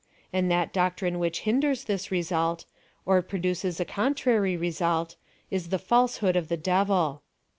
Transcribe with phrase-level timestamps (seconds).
[0.33, 2.65] And that doctrine which hinders (his resuit,
[3.05, 5.15] or produces a contrary result,
[5.51, 7.21] is the falsehood of the devil.